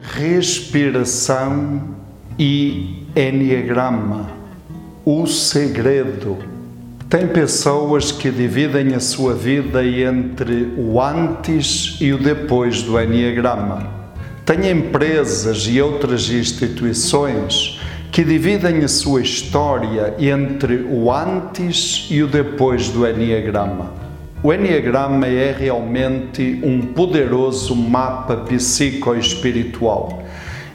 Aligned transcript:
Respiração 0.00 1.94
e 2.38 3.06
Enneagrama 3.14 4.30
O 5.04 5.26
segredo. 5.26 6.38
Tem 7.10 7.26
pessoas 7.28 8.10
que 8.10 8.30
dividem 8.30 8.94
a 8.94 9.00
sua 9.00 9.34
vida 9.34 9.84
entre 9.84 10.72
o 10.78 10.98
antes 10.98 11.98
e 12.00 12.14
o 12.14 12.18
depois 12.18 12.82
do 12.82 12.98
Enneagrama. 12.98 13.90
Tem 14.46 14.70
empresas 14.70 15.66
e 15.66 15.82
outras 15.82 16.30
instituições 16.30 17.78
que 18.10 18.24
dividem 18.24 18.78
a 18.78 18.88
sua 18.88 19.20
história 19.20 20.14
entre 20.18 20.76
o 20.90 21.12
antes 21.12 22.06
e 22.08 22.22
o 22.22 22.26
depois 22.26 22.88
do 22.88 23.06
Enneagrama. 23.06 24.07
O 24.42 24.52
Enneagrama 24.52 25.26
é 25.26 25.52
realmente 25.52 26.60
um 26.62 26.80
poderoso 26.80 27.74
mapa 27.74 28.36
psicoespiritual 28.36 30.22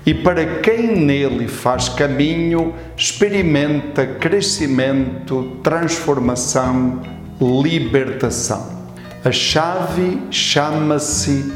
e 0.06 0.14
para 0.14 0.60
quem 0.60 0.98
nele 0.98 1.48
faz 1.48 1.88
caminho, 1.88 2.74
experimenta 2.96 4.06
crescimento, 4.06 5.60
transformação, 5.64 7.02
libertação. 7.40 8.84
A 9.24 9.32
chave 9.32 10.20
chama-se 10.30 11.54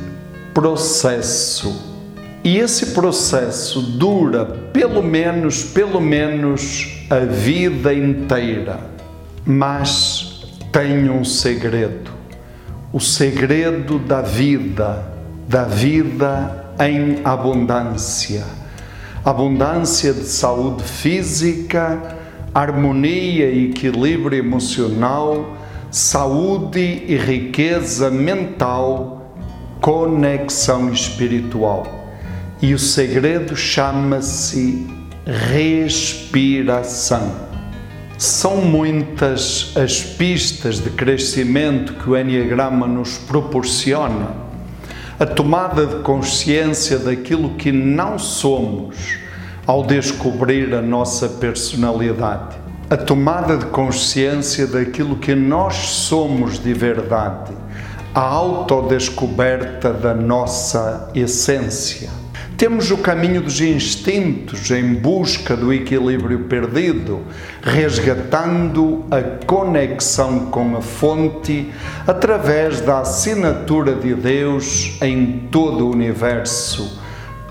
processo. 0.53 1.97
E 2.41 2.57
esse 2.57 2.87
processo 2.87 3.81
dura 3.81 4.45
pelo 4.45 5.03
menos, 5.03 5.63
pelo 5.63 5.99
menos 5.99 7.05
a 7.09 7.19
vida 7.19 7.93
inteira. 7.93 8.79
Mas 9.45 10.16
tem 10.77 11.09
um 11.09 11.25
segredo. 11.25 12.11
O 12.93 12.99
segredo 12.99 13.97
da 13.97 14.21
vida, 14.21 15.11
da 15.49 15.63
vida 15.63 16.71
em 16.79 17.19
abundância. 17.23 18.43
Abundância 19.25 20.13
de 20.13 20.25
saúde 20.25 20.83
física, 20.83 22.15
harmonia 22.53 23.49
e 23.49 23.71
equilíbrio 23.71 24.37
emocional, 24.37 25.57
saúde 25.89 27.05
e 27.07 27.17
riqueza 27.17 28.11
mental, 28.11 29.33
conexão 29.81 30.93
espiritual. 30.93 31.87
E 32.61 32.75
o 32.75 32.79
segredo 32.79 33.55
chama-se 33.55 34.85
respiração. 35.25 37.46
São 38.17 38.57
muitas 38.57 39.73
as 39.77 40.01
pistas 40.01 40.79
de 40.79 40.89
crescimento 40.89 41.93
que 41.93 42.09
o 42.09 42.17
Enneagrama 42.17 42.87
nos 42.87 43.19
proporciona. 43.19 44.31
A 45.19 45.25
tomada 45.25 45.85
de 45.85 45.97
consciência 45.97 46.97
daquilo 46.97 47.51
que 47.51 47.71
não 47.71 48.17
somos 48.17 49.19
ao 49.67 49.83
descobrir 49.83 50.73
a 50.73 50.81
nossa 50.81 51.29
personalidade, 51.29 52.55
a 52.89 52.97
tomada 52.97 53.55
de 53.55 53.67
consciência 53.67 54.65
daquilo 54.65 55.17
que 55.17 55.35
nós 55.35 55.75
somos 55.75 56.57
de 56.57 56.73
verdade, 56.73 57.53
a 58.15 58.21
autodescoberta 58.21 59.93
da 59.93 60.15
nossa 60.15 61.11
essência. 61.13 62.09
Temos 62.57 62.89
o 62.89 62.97
caminho 62.97 63.39
dos 63.39 63.61
instintos 63.61 64.71
em 64.71 64.95
busca 64.95 65.55
do 65.55 65.71
equilíbrio 65.71 66.45
perdido, 66.45 67.21
resgatando 67.61 69.05
a 69.11 69.21
conexão 69.45 70.47
com 70.47 70.75
a 70.75 70.81
fonte 70.81 71.71
através 72.07 72.81
da 72.81 73.01
assinatura 73.01 73.93
de 73.93 74.15
Deus 74.15 74.97
em 75.03 75.47
todo 75.51 75.85
o 75.85 75.91
universo, 75.91 76.99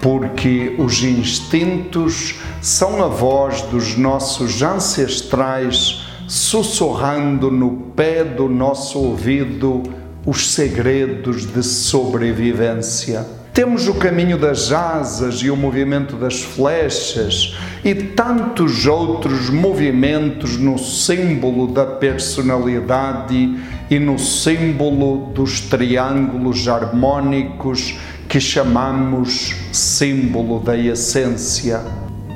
porque 0.01 0.75
os 0.77 1.01
instintos 1.05 2.41
são 2.61 3.01
a 3.01 3.07
voz 3.07 3.63
dos 3.63 3.97
nossos 3.97 4.61
ancestrais 4.61 6.03
sussurrando 6.27 7.49
no 7.49 7.93
pé 7.95 8.25
do 8.25 8.49
nosso 8.49 8.99
ouvido 8.99 9.85
os 10.27 10.53
segredos 10.53 11.47
de 11.47 11.63
sobrevivência. 11.63 13.36
Temos 13.57 13.89
o 13.89 13.95
caminho 13.95 14.37
das 14.37 14.71
asas 14.71 15.37
e 15.37 15.51
o 15.51 15.57
movimento 15.57 16.15
das 16.17 16.43
flechas 16.43 17.57
e 17.83 17.95
tantos 17.95 18.87
outros 18.87 19.49
movimentos 19.49 20.59
no 20.59 20.79
símbolo 20.79 21.67
da 21.67 21.87
personalidade 21.87 23.59
e 23.91 23.99
no 23.99 24.19
símbolo 24.19 25.33
dos 25.33 25.63
triângulos 25.63 26.69
harmônicos 26.69 27.99
que 28.29 28.39
chamamos 28.39 29.57
símbolo 29.73 30.61
da 30.61 30.77
essência. 30.77 31.81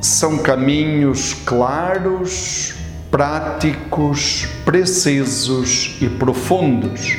São 0.01 0.39
caminhos 0.39 1.35
claros, 1.45 2.73
práticos, 3.11 4.49
precisos 4.65 5.99
e 6.01 6.09
profundos 6.09 7.19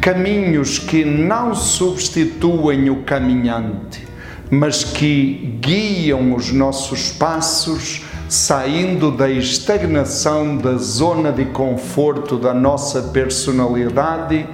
caminhos 0.00 0.78
que 0.78 1.04
não 1.04 1.54
substituem 1.54 2.88
o 2.88 3.02
caminhante, 3.02 4.06
mas 4.50 4.82
que 4.82 5.58
guiam 5.60 6.34
os 6.34 6.50
nossos 6.50 7.12
passos 7.12 8.02
saindo 8.28 9.10
da 9.10 9.28
estagnação 9.28 10.56
da 10.56 10.76
zona 10.76 11.30
de 11.30 11.44
conforto 11.46 12.38
da 12.38 12.54
nossa 12.54 13.02
personalidade 13.02 14.46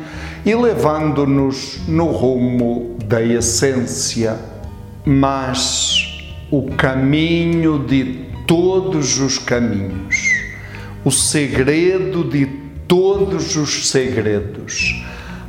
e 0.44 0.54
levando-nos 0.54 1.80
no 1.86 2.06
rumo 2.06 2.96
da 3.04 3.22
essência. 3.22 4.36
Mas 5.04 6.24
o 6.50 6.70
caminho 6.72 7.78
de 7.86 8.26
todos 8.46 9.20
os 9.20 9.38
caminhos, 9.38 10.16
o 11.04 11.10
segredo 11.10 12.24
de 12.24 12.46
todos 12.88 13.56
os 13.56 13.88
segredos, 13.88 15.04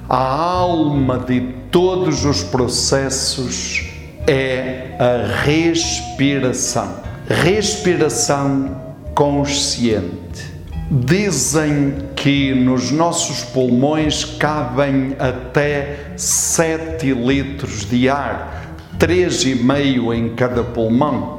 a 0.10 0.18
alma 0.18 1.20
de 1.20 1.42
todos 1.70 2.24
os 2.24 2.42
processos 2.42 3.84
é 4.26 4.96
a 4.98 5.44
respiração. 5.44 7.02
Respiração 7.28 8.82
consciente. 9.14 10.56
Dizem 10.90 11.96
que 12.16 12.54
nos 12.54 12.90
nossos 12.90 13.44
pulmões 13.44 14.24
cabem 14.24 15.14
até 15.20 16.14
7 16.16 17.14
litros 17.14 17.84
de 17.84 18.08
ar, 18.08 18.78
3,5 18.98 20.16
em 20.16 20.30
cada 20.36 20.64
pulmão. 20.64 21.36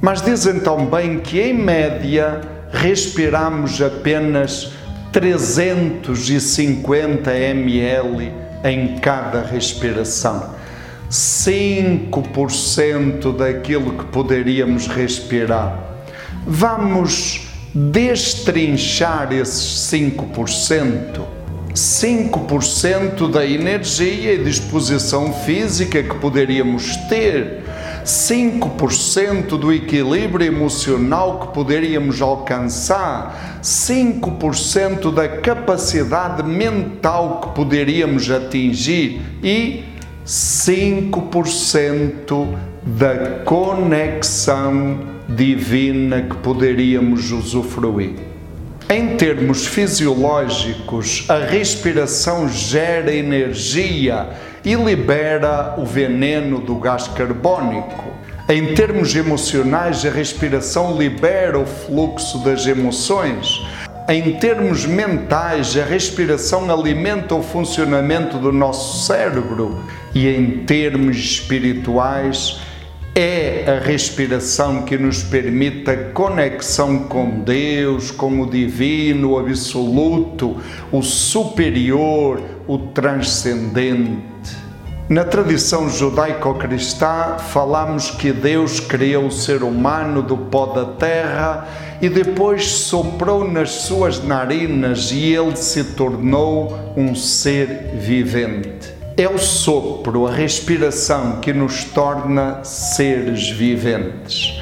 Mas 0.00 0.22
dizem 0.22 0.60
também 0.60 1.20
que, 1.20 1.38
em 1.38 1.52
média, 1.52 2.40
respiramos 2.72 3.82
apenas 3.82 4.72
350 5.14 7.32
ml 7.32 8.32
em 8.64 8.98
cada 8.98 9.42
respiração. 9.42 10.52
5% 11.08 13.36
daquilo 13.36 13.96
que 13.96 14.06
poderíamos 14.06 14.88
respirar. 14.88 15.78
Vamos 16.44 17.42
destrinchar 17.72 19.32
esses 19.32 19.88
5%. 19.92 21.20
5% 21.72 23.30
da 23.30 23.46
energia 23.46 24.34
e 24.34 24.42
disposição 24.42 25.32
física 25.32 26.02
que 26.02 26.16
poderíamos 26.16 26.96
ter 27.08 27.62
5% 28.04 29.58
do 29.58 29.72
equilíbrio 29.72 30.46
emocional 30.46 31.40
que 31.40 31.54
poderíamos 31.54 32.20
alcançar, 32.20 33.60
5% 33.62 35.12
da 35.12 35.26
capacidade 35.26 36.42
mental 36.42 37.40
que 37.40 37.48
poderíamos 37.54 38.30
atingir 38.30 39.22
e 39.42 39.84
5% 40.26 42.46
da 42.82 43.42
conexão 43.44 45.00
divina 45.28 46.22
que 46.22 46.36
poderíamos 46.36 47.30
usufruir. 47.32 48.23
Em 48.88 49.16
termos 49.16 49.66
fisiológicos, 49.66 51.24
a 51.28 51.38
respiração 51.38 52.46
gera 52.46 53.14
energia 53.14 54.28
e 54.62 54.74
libera 54.74 55.74
o 55.78 55.86
veneno 55.86 56.60
do 56.60 56.74
gás 56.74 57.08
carbônico. 57.08 58.04
Em 58.46 58.74
termos 58.74 59.16
emocionais, 59.16 60.04
a 60.04 60.10
respiração 60.10 60.98
libera 60.98 61.58
o 61.58 61.64
fluxo 61.64 62.44
das 62.44 62.66
emoções. 62.66 63.62
Em 64.06 64.34
termos 64.34 64.84
mentais, 64.84 65.78
a 65.78 65.82
respiração 65.82 66.70
alimenta 66.70 67.34
o 67.34 67.42
funcionamento 67.42 68.36
do 68.36 68.52
nosso 68.52 69.06
cérebro. 69.06 69.82
E 70.14 70.28
em 70.28 70.58
termos 70.66 71.16
espirituais, 71.16 72.60
é 73.14 73.64
a 73.68 73.78
respiração 73.78 74.82
que 74.82 74.98
nos 74.98 75.22
permite 75.22 75.88
a 75.88 76.10
conexão 76.10 77.04
com 77.04 77.42
Deus, 77.42 78.10
com 78.10 78.40
o 78.40 78.50
divino, 78.50 79.32
o 79.32 79.38
absoluto, 79.38 80.56
o 80.90 81.00
superior, 81.00 82.40
o 82.66 82.76
transcendente. 82.76 84.64
Na 85.08 85.22
tradição 85.22 85.88
judaico-cristã, 85.88 87.36
falamos 87.38 88.10
que 88.10 88.32
Deus 88.32 88.80
criou 88.80 89.26
o 89.26 89.30
ser 89.30 89.62
humano 89.62 90.20
do 90.20 90.36
pó 90.36 90.66
da 90.66 90.86
terra 90.86 91.68
e 92.02 92.08
depois 92.08 92.64
soprou 92.66 93.48
nas 93.48 93.70
suas 93.70 94.24
narinas 94.24 95.12
e 95.12 95.32
ele 95.34 95.54
se 95.54 95.84
tornou 95.84 96.76
um 96.96 97.14
ser 97.14 97.92
vivente. 97.94 99.03
É 99.16 99.28
o 99.28 99.38
sopro, 99.38 100.26
a 100.26 100.32
respiração 100.32 101.40
que 101.40 101.52
nos 101.52 101.84
torna 101.84 102.64
seres 102.64 103.48
viventes. 103.48 104.58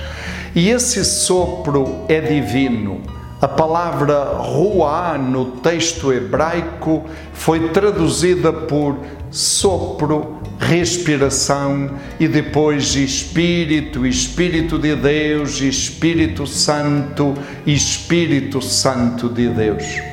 E 0.54 0.68
esse 0.68 1.02
sopro 1.06 2.04
é 2.06 2.20
divino. 2.20 3.00
A 3.40 3.48
palavra 3.48 4.24
ruá 4.36 5.16
no 5.16 5.52
texto 5.62 6.12
hebraico 6.12 7.02
foi 7.32 7.70
traduzida 7.70 8.52
por 8.52 8.98
sopro, 9.30 10.36
respiração 10.58 11.90
e 12.20 12.28
depois 12.28 12.94
Espírito, 12.94 14.06
Espírito 14.06 14.78
de 14.78 14.94
Deus, 14.94 15.62
Espírito 15.62 16.46
Santo, 16.46 17.34
Espírito 17.66 18.60
Santo 18.60 19.30
de 19.30 19.48
Deus. 19.48 20.11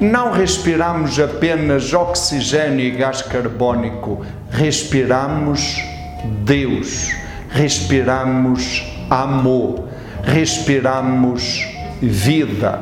Não 0.00 0.30
respiramos 0.30 1.18
apenas 1.18 1.92
oxigênio 1.92 2.84
e 2.84 2.90
gás 2.92 3.20
carbônico, 3.20 4.24
respiramos 4.48 5.82
Deus, 6.44 7.10
respiramos 7.50 8.84
amor, 9.10 9.88
respiramos 10.22 11.66
vida. 12.00 12.80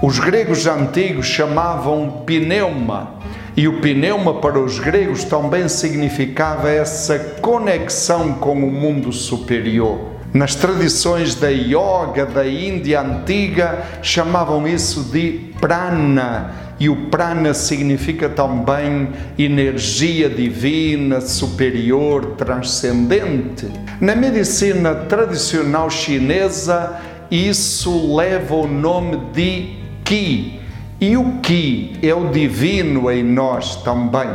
Os 0.00 0.20
gregos 0.20 0.66
antigos 0.68 1.26
chamavam 1.26 2.22
pneuma, 2.24 3.14
e 3.56 3.68
o 3.68 3.80
pneuma 3.80 4.40
para 4.40 4.58
os 4.58 4.78
gregos 4.78 5.24
também 5.24 5.68
significava 5.68 6.70
essa 6.70 7.18
conexão 7.40 8.34
com 8.34 8.54
o 8.54 8.70
mundo 8.70 9.12
superior. 9.12 10.14
Nas 10.32 10.56
tradições 10.56 11.36
da 11.36 11.48
yoga 11.48 12.26
da 12.26 12.44
Índia 12.44 13.00
antiga, 13.00 13.84
chamavam 14.02 14.66
isso 14.66 15.04
de 15.04 15.52
prana, 15.60 16.64
e 16.80 16.88
o 16.88 17.06
prana 17.06 17.54
significa 17.54 18.28
também 18.28 19.10
energia 19.38 20.28
divina, 20.28 21.20
superior, 21.20 22.34
transcendente. 22.36 23.68
Na 24.00 24.16
medicina 24.16 24.92
tradicional 24.92 25.88
chinesa, 25.88 27.00
isso 27.30 28.16
leva 28.16 28.56
o 28.56 28.66
nome 28.66 29.16
de 29.32 29.76
Qi, 30.04 30.60
e 31.04 31.18
o 31.18 31.38
Qi 31.42 31.92
é 32.02 32.14
o 32.14 32.30
divino 32.30 33.10
em 33.10 33.22
nós 33.22 33.76
também. 33.82 34.30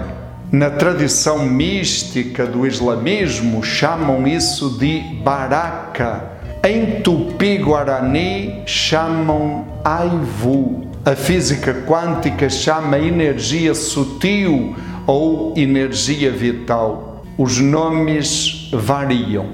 Na 0.51 0.69
tradição 0.69 1.43
mística 1.43 2.45
do 2.45 2.67
islamismo, 2.67 3.63
chamam 3.63 4.27
isso 4.27 4.77
de 4.77 4.99
baraka. 5.23 6.31
Em 6.63 7.01
tupi-guarani, 7.01 8.61
chamam 8.67 9.65
aivu. 9.83 10.87
A 11.03 11.15
física 11.15 11.73
quântica 11.87 12.47
chama 12.51 12.99
energia 12.99 13.73
sutil 13.73 14.75
ou 15.07 15.55
energia 15.57 16.31
vital. 16.31 17.25
Os 17.35 17.59
nomes 17.59 18.69
variam, 18.71 19.47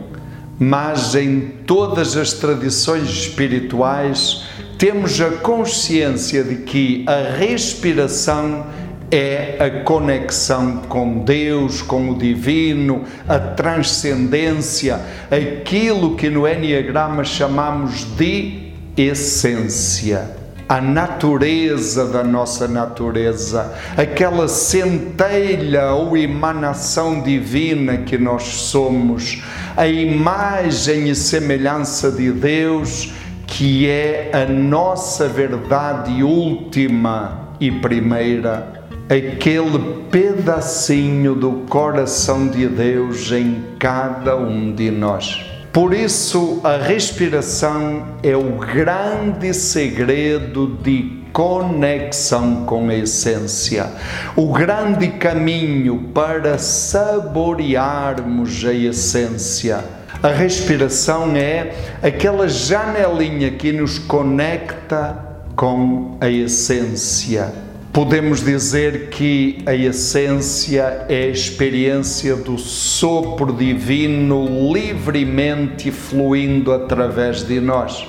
mas 0.59 1.15
em 1.15 1.39
todas 1.65 2.17
as 2.17 2.33
tradições 2.33 3.09
espirituais 3.09 4.44
temos 4.77 5.19
a 5.21 5.31
consciência 5.31 6.43
de 6.43 6.55
que 6.57 7.05
a 7.07 7.37
respiração 7.37 8.65
é 9.11 9.57
a 9.59 9.83
conexão 9.83 10.77
com 10.89 11.19
Deus, 11.23 11.81
com 11.81 12.09
o 12.09 12.17
divino, 12.17 13.03
a 13.27 13.39
transcendência, 13.39 14.99
aquilo 15.31 16.15
que 16.15 16.29
no 16.29 16.47
Enneagrama 16.47 17.23
chamamos 17.23 18.03
de 18.17 18.73
essência. 18.97 20.43
A 20.67 20.81
natureza 20.81 22.07
da 22.07 22.23
nossa 22.23 22.67
natureza, 22.67 23.71
aquela 23.95 24.47
centelha 24.47 25.91
ou 25.91 26.17
emanação 26.17 27.21
divina 27.21 27.97
que 27.97 28.17
nós 28.17 28.43
somos, 28.43 29.43
a 29.77 29.87
imagem 29.87 31.07
e 31.07 31.13
semelhança 31.13 32.11
de 32.11 32.31
Deus, 32.31 33.13
que 33.47 33.89
é 33.89 34.29
a 34.33 34.45
nossa 34.45 35.27
verdade 35.27 36.23
última 36.23 37.49
e 37.59 37.71
primeira 37.71 38.85
aquele 39.07 40.07
pedacinho 40.09 41.35
do 41.35 41.51
coração 41.69 42.47
de 42.47 42.67
Deus 42.67 43.31
em 43.31 43.63
cada 43.77 44.35
um 44.35 44.73
de 44.73 44.89
nós. 44.89 45.45
Por 45.71 45.93
isso, 45.93 46.59
a 46.63 46.77
respiração 46.77 48.17
é 48.23 48.35
o 48.35 48.53
grande 48.53 49.53
segredo 49.53 50.75
de 50.81 51.23
conexão 51.31 52.65
com 52.65 52.89
a 52.89 52.95
essência, 52.95 53.91
o 54.37 54.51
grande 54.53 55.09
caminho 55.09 56.09
para 56.13 56.57
saborearmos 56.57 58.65
a 58.65 58.73
essência. 58.73 59.83
A 60.25 60.31
respiração 60.31 61.35
é 61.35 61.75
aquela 62.01 62.49
janelinha 62.49 63.51
que 63.51 63.71
nos 63.71 63.99
conecta 63.99 65.23
com 65.55 66.17
a 66.19 66.27
essência 66.27 67.53
Podemos 67.95 68.43
dizer 68.43 69.07
que 69.07 69.59
a 69.65 69.73
essência 69.73 71.05
é 71.07 71.23
a 71.23 71.27
experiência 71.27 72.35
do 72.35 72.57
sopro 72.57 73.53
divino 73.53 74.73
livremente 74.73 75.91
fluindo 75.91 76.73
através 76.73 77.47
de 77.47 77.61
nós. 77.61 78.05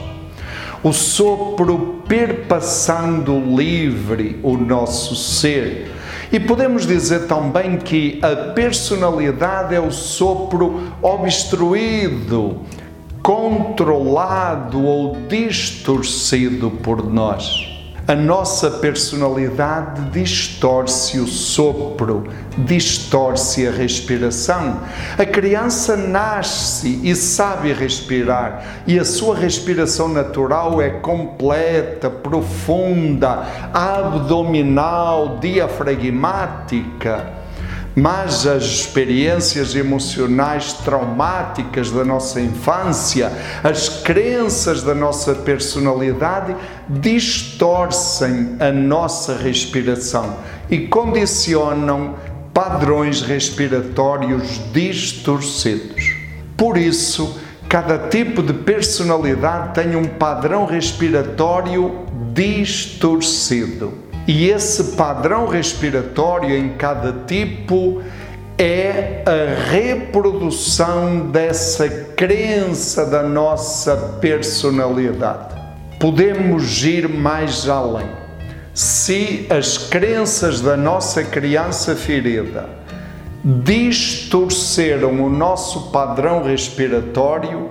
O 0.83 0.93
sopro 0.93 2.03
perpassando 2.09 3.39
livre 3.57 4.41
o 4.43 4.57
nosso 4.57 5.15
ser. 5.15 5.93
E 6.33 6.41
podemos 6.41 6.87
dizer 6.87 7.27
também 7.27 7.79
que 7.79 8.19
a 8.23 8.53
personalidade 8.53 9.75
é 9.75 9.81
o 9.81 9.91
sopro 9.91 10.93
obstruído, 11.01 12.63
controlado 13.23 14.85
ou 14.85 15.17
distorcido 15.29 16.71
por 16.71 17.05
nós 17.05 17.76
a 18.09 18.15
nossa 18.15 18.71
personalidade 18.71 20.11
distorce 20.11 21.19
o 21.19 21.27
sopro, 21.27 22.29
distorce 22.59 23.67
a 23.67 23.73
respiração. 23.73 24.81
A 25.19 25.27
criança 25.27 25.97
nasce 25.97 27.01
e 27.03 27.17
sabe 27.17 27.73
respirar, 27.73 28.85
e 28.87 28.97
a 28.97 29.05
sua 29.05 29.37
respiração 29.37 30.09
natural 30.09 30.81
é 30.81 30.91
completa, 30.91 32.09
profunda, 32.09 33.45
abdominal, 33.73 35.39
diafragmática 35.41 37.45
mas 37.97 38.47
as 38.47 38.63
experiências 38.63 39.75
emocionais 39.75 40.75
traumáticas 40.75 41.91
da 41.91 42.05
nossa 42.05 42.39
infância, 42.43 43.33
as 43.65 43.89
crenças 43.89 44.83
da 44.83 44.95
nossa 44.95 45.35
personalidade 45.35 46.55
distorcem 46.91 48.57
a 48.61 48.71
nossa 48.71 49.35
respiração 49.35 50.37
e 50.69 50.81
condicionam 50.81 52.17
padrões 52.53 53.23
respiratórios 53.23 54.61
distorcidos. 54.75 56.17
Por 56.55 56.77
isso, 56.77 57.41
cada 57.67 57.97
tipo 57.97 58.43
de 58.43 58.53
personalidade 58.53 59.73
tem 59.73 59.97
um 59.97 60.05
padrão 60.05 60.67
respiratório 60.67 62.05
distorcido. 62.35 64.06
E 64.27 64.49
esse 64.49 64.97
padrão 64.97 65.47
respiratório 65.47 66.57
em 66.57 66.71
cada 66.71 67.13
tipo 67.27 68.03
é 68.59 69.23
a 69.25 69.71
reprodução 69.71 71.29
dessa 71.29 71.89
crença 71.89 73.07
da 73.07 73.23
nossa 73.23 73.95
personalidade. 74.21 75.55
Podemos 76.01 76.85
ir 76.85 77.09
mais 77.09 77.69
além. 77.69 78.09
Se 78.75 79.47
as 79.49 79.79
crenças 79.79 80.61
da 80.61 80.77
nossa 80.77 81.23
criança 81.23 81.95
ferida 81.95 82.69
distorceram 83.45 85.25
o 85.25 85.31
nosso 85.31 85.91
padrão 85.93 86.43
respiratório, 86.43 87.71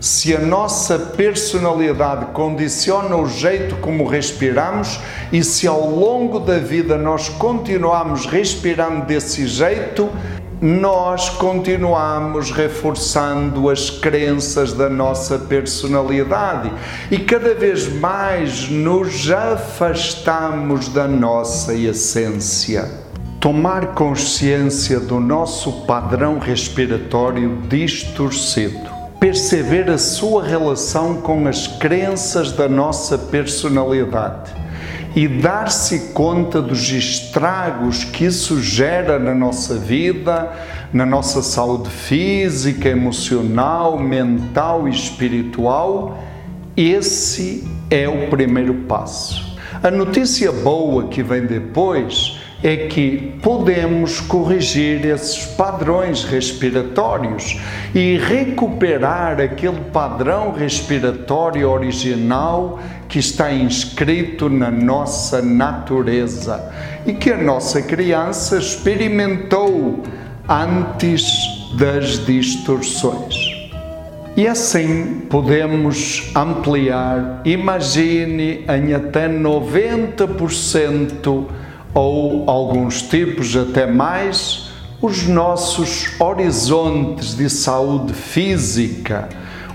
se 0.00 0.34
a 0.36 0.40
nossa 0.40 0.98
personalidade 0.98 2.26
condiciona 2.26 3.16
o 3.16 3.28
jeito 3.28 3.76
como 3.76 4.06
respiramos 4.06 5.00
e 5.32 5.42
se 5.42 5.66
ao 5.66 5.90
longo 5.90 6.38
da 6.38 6.58
vida 6.58 6.96
nós 6.96 7.28
continuamos 7.28 8.26
respirando 8.26 9.06
desse 9.06 9.46
jeito, 9.46 10.10
nós 10.60 11.28
continuamos 11.28 12.50
reforçando 12.50 13.68
as 13.68 13.90
crenças 13.90 14.72
da 14.72 14.88
nossa 14.88 15.38
personalidade 15.38 16.72
e 17.10 17.18
cada 17.18 17.54
vez 17.54 17.88
mais 17.88 18.68
nos 18.68 19.30
afastamos 19.30 20.88
da 20.88 21.06
nossa 21.06 21.74
essência. 21.74 22.90
Tomar 23.38 23.94
consciência 23.94 24.98
do 24.98 25.20
nosso 25.20 25.84
padrão 25.84 26.38
respiratório 26.38 27.58
distorcido, 27.68 28.95
perceber 29.26 29.90
a 29.90 29.98
sua 29.98 30.44
relação 30.44 31.20
com 31.20 31.48
as 31.48 31.66
crenças 31.66 32.52
da 32.52 32.68
nossa 32.68 33.18
personalidade 33.18 34.52
e 35.16 35.26
dar-se 35.26 36.12
conta 36.12 36.62
dos 36.62 36.88
estragos 36.92 38.04
que 38.04 38.26
isso 38.26 38.62
gera 38.62 39.18
na 39.18 39.34
nossa 39.34 39.74
vida, 39.74 40.52
na 40.92 41.04
nossa 41.04 41.42
saúde 41.42 41.90
física, 41.90 42.88
emocional, 42.88 43.98
mental 43.98 44.86
e 44.86 44.92
espiritual, 44.92 46.22
esse 46.76 47.66
é 47.90 48.08
o 48.08 48.28
primeiro 48.28 48.74
passo. 48.86 49.58
A 49.82 49.90
notícia 49.90 50.52
boa 50.52 51.08
que 51.08 51.20
vem 51.20 51.46
depois 51.46 52.35
é 52.62 52.88
que 52.88 53.34
podemos 53.42 54.20
corrigir 54.20 55.04
esses 55.04 55.44
padrões 55.44 56.24
respiratórios 56.24 57.60
e 57.94 58.16
recuperar 58.18 59.38
aquele 59.40 59.80
padrão 59.92 60.52
respiratório 60.52 61.68
original 61.68 62.78
que 63.08 63.18
está 63.18 63.52
inscrito 63.52 64.48
na 64.48 64.70
nossa 64.70 65.42
natureza 65.42 66.72
e 67.06 67.12
que 67.12 67.30
a 67.30 67.36
nossa 67.36 67.82
criança 67.82 68.56
experimentou 68.56 70.02
antes 70.48 71.22
das 71.78 72.24
distorções. 72.24 73.54
E 74.36 74.46
assim 74.46 75.22
podemos 75.30 76.30
ampliar, 76.34 77.40
imagine 77.44 78.64
em 78.68 78.92
até 78.92 79.28
90% 79.28 81.46
ou 81.96 82.44
alguns 82.46 83.00
tipos 83.00 83.56
até 83.56 83.86
mais, 83.86 84.68
os 85.00 85.26
nossos 85.26 86.20
horizontes 86.20 87.34
de 87.34 87.48
saúde 87.48 88.12
física, 88.12 89.30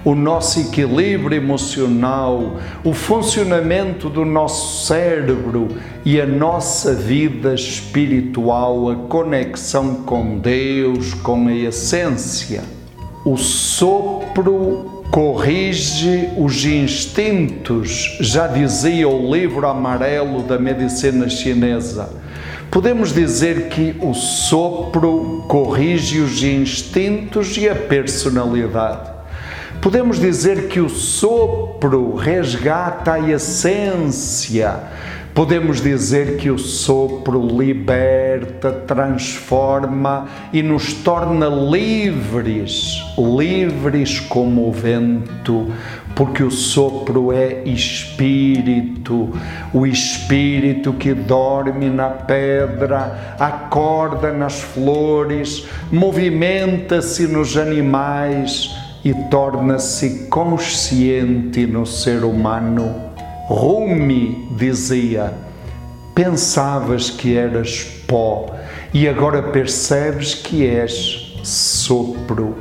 o 0.06 0.14
nosso 0.14 0.60
equilíbrio 0.60 1.36
emocional, 1.36 2.58
o 2.84 2.94
funcionamento 2.94 4.08
do 4.08 4.24
nosso 4.24 4.86
cérebro 4.86 5.70
e 6.06 6.22
a 6.22 6.28
nossa 6.28 6.94
vida 6.94 7.56
espiritual, 7.56 8.92
a 8.92 8.96
conexão 8.96 9.96
com 9.96 10.38
Deus, 10.38 11.16
com 11.16 11.48
a 11.48 11.54
essência. 11.54 12.62
O 13.26 13.36
sopro 13.36 15.01
corrige 15.12 16.30
os 16.38 16.64
instintos, 16.64 18.18
já 18.22 18.48
dizia 18.48 19.10
o 19.10 19.36
livro 19.36 19.68
amarelo 19.68 20.42
da 20.42 20.58
medicina 20.58 21.28
chinesa. 21.28 22.10
Podemos 22.72 23.14
dizer 23.14 23.68
que 23.68 23.94
o 24.00 24.14
sopro 24.14 25.44
corrige 25.50 26.22
os 26.22 26.42
instintos 26.42 27.58
e 27.58 27.68
a 27.68 27.76
personalidade. 27.76 29.12
Podemos 29.82 30.18
dizer 30.18 30.70
que 30.70 30.80
o 30.80 30.88
sopro 30.88 32.16
resgata 32.16 33.14
a 33.14 33.20
essência 33.20 34.80
Podemos 35.34 35.80
dizer 35.82 36.36
que 36.36 36.52
o 36.52 36.60
sopro 36.60 37.40
liberta, 37.58 38.70
transforma 38.70 40.28
e 40.52 40.62
nos 40.62 40.94
torna 40.94 41.48
livres, 41.48 43.02
livres 43.18 44.20
como 44.20 44.68
o 44.68 44.74
vento, 44.74 45.72
porque 46.16 46.44
o 46.44 46.52
sopro 46.52 47.32
é 47.32 47.64
espírito, 47.64 49.30
o 49.74 49.88
espírito 49.88 50.92
que 50.94 51.14
dorme 51.14 51.90
na 51.90 52.10
pedra, 52.10 53.36
acorda 53.40 54.34
nas 54.34 54.60
flores, 54.60 55.66
movimenta-se 55.90 57.26
nos 57.26 57.56
animais 57.56 58.76
e 59.04 59.14
torna-se 59.30 60.28
consciente 60.28 61.66
no 61.66 61.86
ser 61.86 62.26
humano 62.26 63.11
Rumi 63.52 64.48
dizia: 64.52 65.34
Pensavas 66.16 67.10
que 67.10 67.36
eras 67.36 67.84
pó 68.08 68.56
e 68.94 69.10
agora 69.10 69.44
percebes 69.44 70.34
que 70.34 70.66
és 70.66 71.36
sopro. 71.44 72.56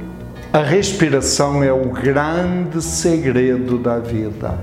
A 0.52 0.58
respiração 0.58 1.62
é 1.62 1.72
o 1.72 1.90
grande 1.90 2.82
segredo 2.82 3.78
da 3.78 4.00
vida, 4.00 4.58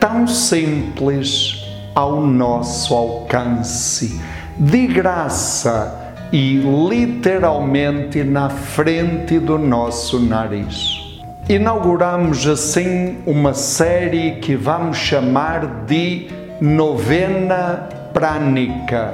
tão 0.00 0.26
simples 0.26 1.64
ao 1.94 2.20
nosso 2.20 2.92
alcance, 2.92 4.20
de 4.58 4.88
graça 4.88 6.16
e 6.32 6.56
literalmente 6.88 8.24
na 8.24 8.50
frente 8.50 9.38
do 9.38 9.58
nosso 9.58 10.18
nariz. 10.18 11.01
Inauguramos 11.48 12.46
assim 12.46 13.18
uma 13.26 13.52
série 13.52 14.36
que 14.36 14.54
vamos 14.54 14.96
chamar 14.96 15.84
de 15.86 16.28
Novena 16.60 17.88
Prânica 18.14 19.12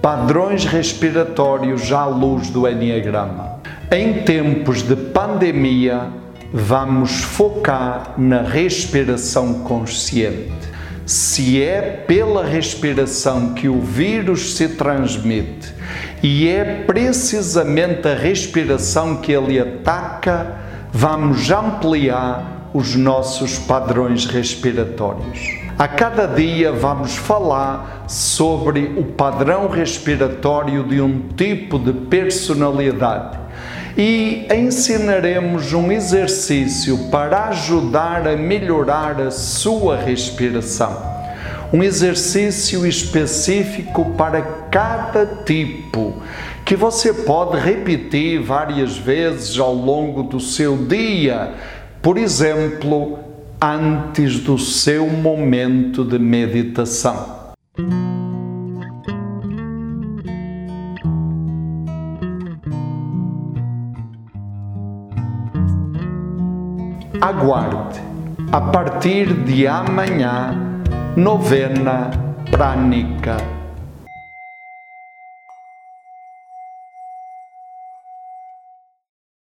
Padrões 0.00 0.64
Respiratórios 0.64 1.92
à 1.92 2.06
luz 2.06 2.48
do 2.48 2.66
Enneagrama. 2.66 3.60
Em 3.92 4.22
tempos 4.22 4.82
de 4.82 4.96
pandemia, 4.96 6.06
vamos 6.54 7.22
focar 7.22 8.14
na 8.16 8.40
respiração 8.40 9.60
consciente. 9.60 10.50
Se 11.04 11.62
é 11.62 11.82
pela 12.06 12.46
respiração 12.46 13.52
que 13.52 13.68
o 13.68 13.80
vírus 13.80 14.56
se 14.56 14.68
transmite 14.68 15.74
e 16.22 16.48
é 16.48 16.64
precisamente 16.86 18.08
a 18.08 18.14
respiração 18.14 19.16
que 19.16 19.32
ele 19.32 19.60
ataca, 19.60 20.67
vamos 20.92 21.50
ampliar 21.50 22.70
os 22.72 22.94
nossos 22.94 23.58
padrões 23.58 24.26
respiratórios. 24.26 25.58
A 25.78 25.86
cada 25.86 26.26
dia 26.26 26.72
vamos 26.72 27.16
falar 27.16 28.04
sobre 28.08 28.94
o 28.96 29.04
padrão 29.04 29.68
respiratório 29.68 30.82
de 30.84 31.00
um 31.00 31.28
tipo 31.36 31.78
de 31.78 31.92
personalidade 31.92 33.38
e 33.96 34.46
ensinaremos 34.52 35.72
um 35.72 35.90
exercício 35.90 37.10
para 37.10 37.48
ajudar 37.48 38.26
a 38.26 38.36
melhorar 38.36 39.20
a 39.20 39.30
sua 39.30 39.96
respiração. 39.96 41.18
Um 41.72 41.82
exercício 41.82 42.86
específico 42.86 44.14
para 44.16 44.40
cada 44.70 45.26
tipo 45.44 46.14
que 46.68 46.76
você 46.76 47.14
pode 47.14 47.58
repetir 47.58 48.42
várias 48.42 48.98
vezes 48.98 49.58
ao 49.58 49.72
longo 49.72 50.22
do 50.22 50.38
seu 50.38 50.76
dia, 50.76 51.54
por 52.02 52.18
exemplo, 52.18 53.20
antes 53.58 54.40
do 54.40 54.58
seu 54.58 55.06
momento 55.08 56.04
de 56.04 56.18
meditação. 56.18 57.54
Aguarde, 67.18 67.98
a 68.52 68.60
partir 68.60 69.32
de 69.32 69.66
amanhã, 69.66 70.84
novena 71.16 72.10
prânica 72.50 73.57